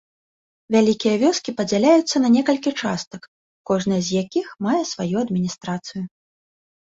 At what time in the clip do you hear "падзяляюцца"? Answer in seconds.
1.59-2.15